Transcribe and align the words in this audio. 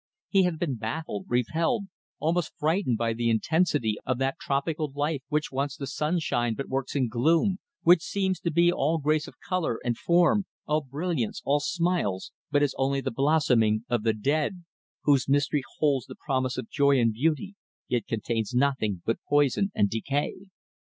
He 0.29 0.45
had 0.45 0.57
been 0.57 0.77
baffled, 0.77 1.25
repelled, 1.27 1.83
almost 2.17 2.53
frightened 2.57 2.97
by 2.97 3.13
the 3.13 3.29
intensity 3.29 3.97
of 4.03 4.17
that 4.17 4.39
tropical 4.41 4.91
life 4.95 5.21
which 5.29 5.51
wants 5.51 5.77
the 5.77 5.85
sunshine 5.85 6.55
but 6.55 6.67
works 6.67 6.95
in 6.95 7.07
gloom; 7.07 7.59
which 7.83 8.01
seems 8.01 8.39
to 8.39 8.49
be 8.49 8.71
all 8.71 8.97
grace 8.97 9.27
of 9.27 9.35
colour 9.47 9.79
and 9.85 9.95
form, 9.99 10.47
all 10.65 10.81
brilliance, 10.81 11.39
all 11.45 11.59
smiles, 11.59 12.31
but 12.49 12.63
is 12.63 12.73
only 12.79 12.99
the 13.01 13.11
blossoming 13.11 13.85
of 13.89 14.01
the 14.01 14.13
dead; 14.13 14.63
whose 15.03 15.29
mystery 15.29 15.61
holds 15.77 16.07
the 16.07 16.15
promise 16.15 16.57
of 16.57 16.67
joy 16.71 16.99
and 16.99 17.13
beauty, 17.13 17.53
yet 17.87 18.07
contains 18.07 18.55
nothing 18.55 19.03
but 19.05 19.19
poison 19.29 19.71
and 19.75 19.91
decay. 19.91 20.33